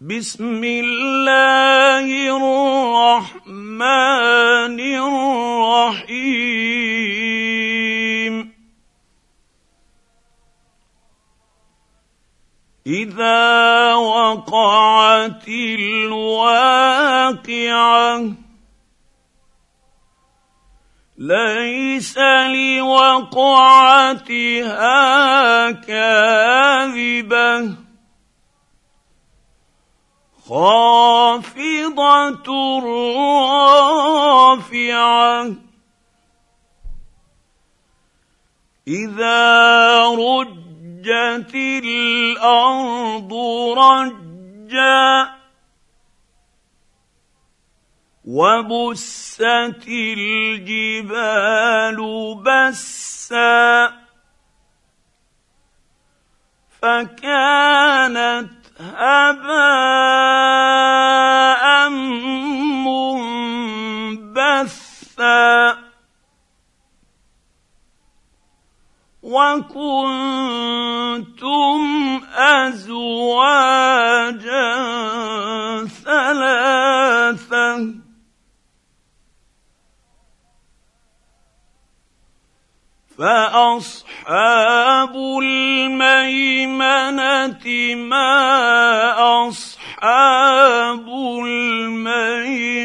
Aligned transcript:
بسم 0.00 0.62
الله 0.62 2.06
الرحمن 2.38 3.82
الرحيم. 4.78 6.54
إذا 12.86 13.94
وقعت 13.94 15.48
الواقعة 15.48 17.02
ليس 21.18 22.18
لوقعتها 22.54 23.40
كاذبة. 25.70 27.87
خافضة 30.48 32.48
رافعة. 34.48 35.54
إذا 38.88 40.08
رجت 40.08 41.54
الأرض 41.84 43.32
رجا 43.78 45.28
وبست 48.24 49.84
الجبال 50.18 51.98
بسا 52.44 53.92
فكانت 56.80 58.67
هباء 58.80 60.38
منبثا 64.38 65.78
وكنتم 69.22 70.68
أزواجا 72.34 73.78
فأصحاب 83.18 85.14
الميمنة 85.42 86.84
ما 87.94 89.48
أصحاب 89.48 91.08
الميمنة 91.44 92.78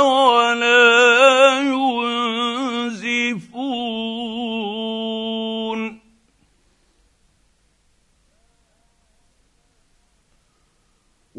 ولا 0.00 0.93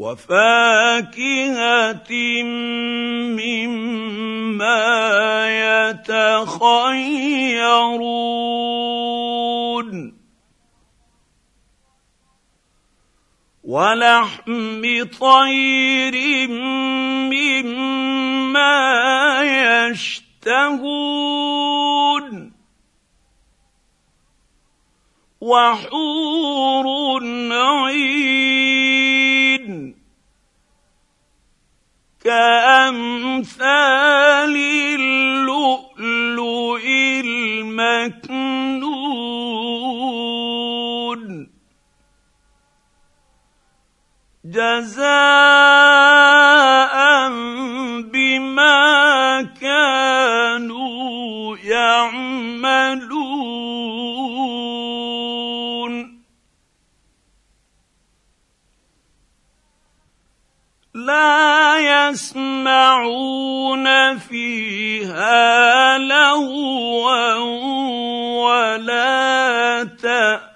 وفاكهة 0.06 1.62
مما 3.42 4.78
يتخيرون 5.90 7.06
ولحم 13.64 14.82
طير 15.20 16.16
مما 17.34 18.76
يشتهون 19.90 21.16
وحور 25.40 26.86
عين 27.52 28.75
كأمثال 32.26 33.86
اللؤلؤ 34.98 36.84
المكنون. 37.24 38.26
جزاء 44.44 45.06
بما 48.12 48.82
كانوا 49.60 51.56
يعملون. 51.56 52.75
يسمعون 62.16 63.86
فيها 64.18 65.98
لغوا 65.98 67.34
ولا 68.44 69.84
تاثيما 70.02 70.55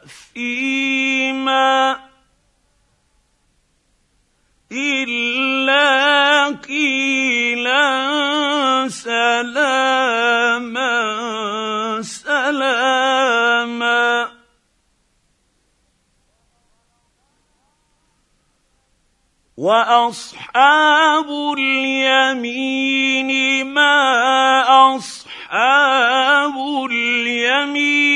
واصحاب 20.10 21.30
اليمين 21.58 23.30
ما 23.66 24.96
أصحاب 24.96 26.54
اليمين؟ 26.90 28.10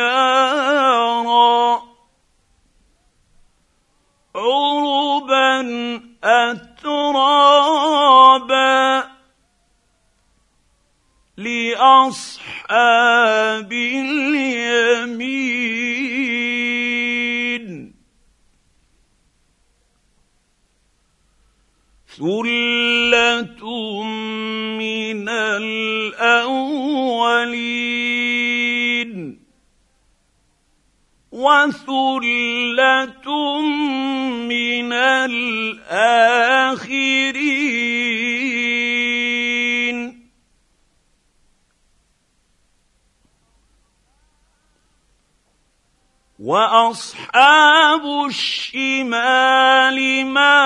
وأصحاب 46.51 48.03
الشمال 48.27 49.99
ما 50.25 50.59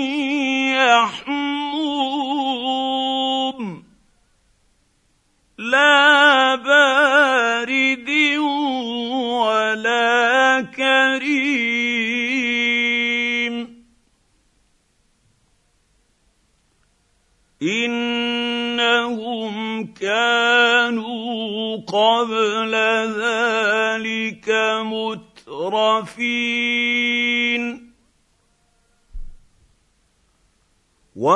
يحموم 0.77 1.71
لا 5.59 6.20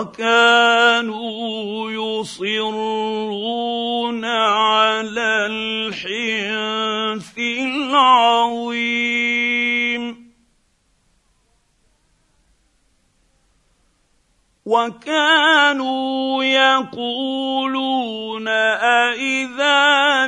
وكانوا 0.05 1.89
يصرون 2.21 2.85
على 4.25 5.47
الحنث 5.47 7.39
العظيم. 7.39 8.75
وكانوا 14.67 16.45
يقولون 16.45 18.49
أإذا 18.49 20.27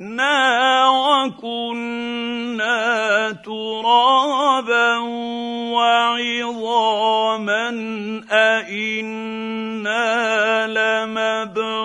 متنا 0.00 0.88
وكنا 0.90 2.72
ترابا 3.32 4.98
وعظاما 5.72 7.68
أإنا 8.30 10.06
لمبعوثون 11.06 11.84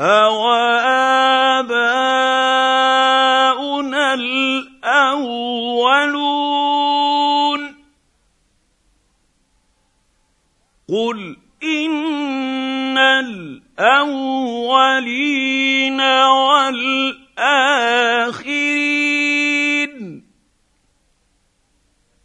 أوآباؤنا 0.00 0.94
الأولون 4.14 5.66
قل 10.88 11.45
الأولين 13.78 16.00
والآخرين. 16.00 17.06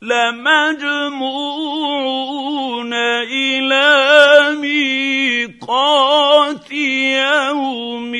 لمجموعون 0.01 2.93
إلى 2.93 4.55
ميقات 4.61 6.71
يوم 6.71 8.11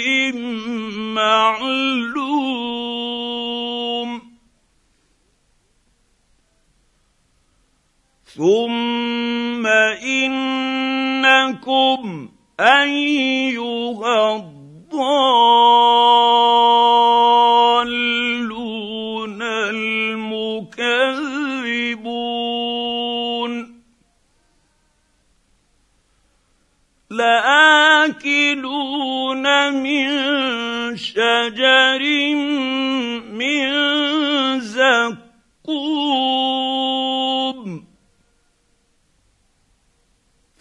معلوم. 1.16 2.22
ثم 8.26 9.68
إنكم 9.68 12.31
أيها 12.62 14.36
الضالون 14.36 14.52
المكذبون. 19.42 20.62
لآكلون 27.10 28.54
من 29.74 30.08
شجر 30.98 32.02
من 33.32 33.72
زقوم. 34.60 36.22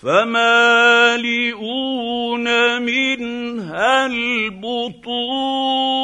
منها 0.03 1.17
البطون 4.11 6.01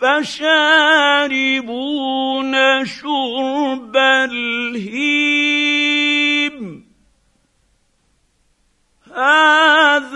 فشاربون 0.01 1.25
شرب 2.85 3.97
الهيم 3.97 5.61
هذا 9.15 10.10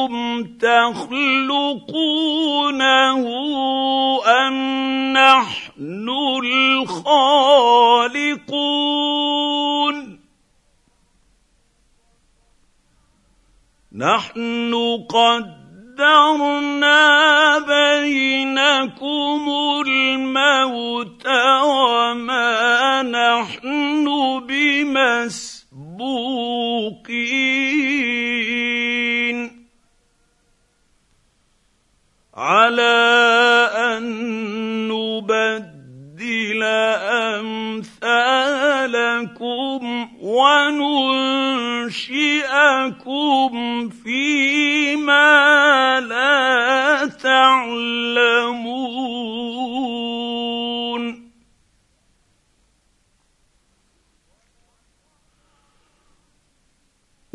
اانتم 0.06 0.58
تخلقونه 0.58 1.96
أم 4.26 4.56
نحن 5.12 6.08
الخالقون؟ 6.44 7.36
نحن 13.92 14.74
قد 15.08 15.66
قدرنا 15.96 17.58
بينكم 17.58 19.44
الموت 19.86 21.26
وما 21.64 23.02
نحن 23.02 24.06
بمسبوقين. 24.46 25.66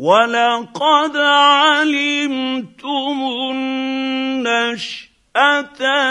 ولقد 0.02 1.14
علمتم 1.16 3.16
النشأة 3.54 5.12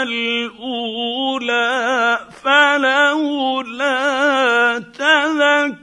الأولى 0.02 1.70
فلولا 2.42 3.98
تذكرون 4.78 5.82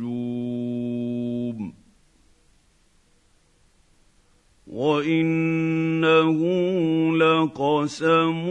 وإنه 4.66 6.38
لقسم 7.16 8.46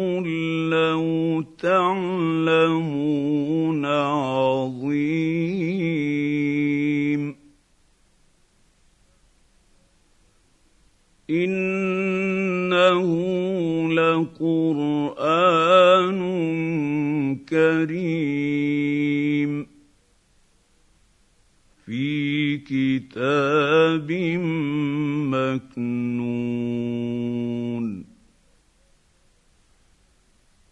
لو 0.70 1.42
تعلمون 1.58 3.06
عظيم 3.86 5.08
إنه 11.30 13.08
لقرآن 13.94 14.87
كريم 17.50 18.98
في 21.86 22.58
كتاب 22.58 24.12
مكنون. 25.68 27.08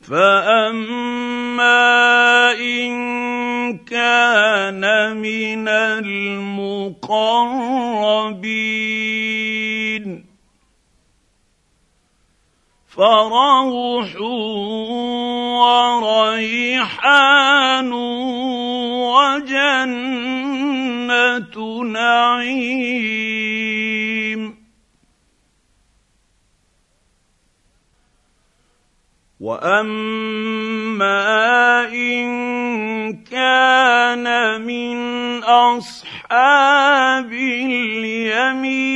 فأما 0.00 1.82
إن 2.52 2.92
كان 3.78 5.16
من 5.16 5.68
المقربين 5.68 6.52
فروح 12.92 14.20
وريحان 16.02 17.92
وجنه 19.12 20.34
نعيم 21.84 23.22
واما 29.40 31.18
ان 31.88 32.28
كان 33.24 34.26
من 34.66 34.98
اصحاب 35.44 37.32
اليمين 37.32 38.92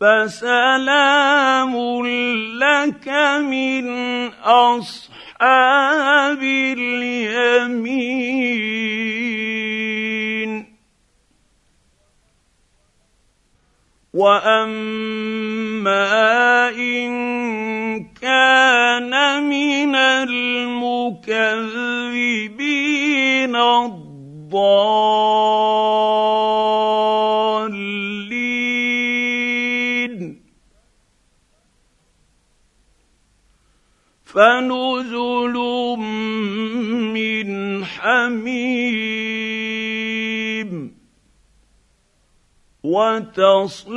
فسلام 0.00 1.72
لك 2.60 3.08
من 3.48 3.86
اصحاب 4.44 6.42
اليمين 6.42 7.96
واما 14.14 15.48
ان 16.70 17.10
كان 18.20 19.42
من 19.48 19.94
المكذبين 19.94 21.16
الضالين 23.56 25.36
فنزل 34.36 35.56
من 37.16 37.48
حميم 37.84 39.06
وتصلية 42.82 43.96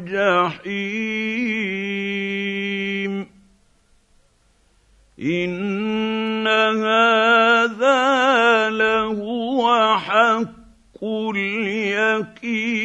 جحيم 0.00 1.14
إن 5.20 6.46
هذا 6.76 8.00
لهو 8.70 9.96
حق 9.98 11.04
اليقين 11.04 12.84